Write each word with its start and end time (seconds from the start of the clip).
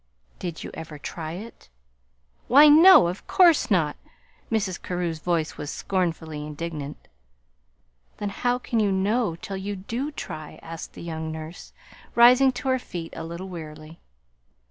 "Did 0.39 0.63
you 0.63 0.71
ever 0.73 0.97
try 0.97 1.33
it?" 1.33 1.69
"Why, 2.47 2.67
no, 2.67 3.05
of 3.07 3.27
course 3.27 3.69
not!" 3.69 3.97
Mrs. 4.51 4.81
Carew's 4.81 5.19
voice 5.19 5.57
was 5.57 5.69
scornfully 5.69 6.43
indignant. 6.43 7.07
"Then 8.17 8.29
how 8.29 8.57
can 8.57 8.79
you 8.79 8.91
know 8.91 9.35
till 9.35 9.57
you 9.57 9.75
do 9.75 10.09
try?" 10.11 10.57
asked 10.63 10.93
the 10.93 11.03
young 11.03 11.31
nurse, 11.31 11.71
rising 12.15 12.51
to 12.51 12.69
her 12.69 12.79
feet 12.79 13.13
a 13.15 13.23
little 13.23 13.47
wearily. 13.47 13.99